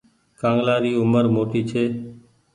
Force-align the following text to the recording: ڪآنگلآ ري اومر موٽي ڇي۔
ڪآنگلآ 0.39 0.75
ري 0.83 0.91
اومر 0.99 1.25
موٽي 1.35 1.61
ڇي۔ 1.69 1.83